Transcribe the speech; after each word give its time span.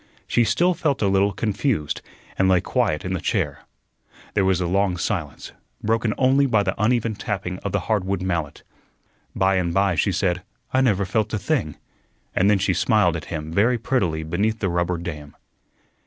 She 0.25 0.43
still 0.43 0.73
felt 0.73 1.03
a 1.03 1.07
little 1.07 1.31
confused, 1.31 2.01
and 2.35 2.49
lay 2.49 2.59
quiet 2.59 3.05
in 3.05 3.13
the 3.13 3.21
chair. 3.21 3.59
There 4.33 4.43
was 4.43 4.59
a 4.59 4.65
long 4.65 4.97
silence, 4.97 5.51
broken 5.83 6.15
only 6.17 6.47
by 6.47 6.63
the 6.63 6.73
uneven 6.81 7.13
tapping 7.13 7.59
of 7.59 7.71
the 7.71 7.81
hardwood 7.81 8.23
mallet. 8.23 8.63
By 9.35 9.57
and 9.57 9.71
by 9.75 9.93
she 9.93 10.11
said, 10.11 10.41
"I 10.73 10.81
never 10.81 11.05
felt 11.05 11.35
a 11.35 11.37
thing," 11.37 11.77
and 12.35 12.49
then 12.49 12.57
she 12.57 12.73
smiled 12.73 13.15
at 13.15 13.25
him 13.25 13.53
very 13.53 13.77
prettily 13.77 14.23
beneath 14.23 14.57
the 14.57 14.69
rubber 14.69 14.97
dam. 14.97 15.35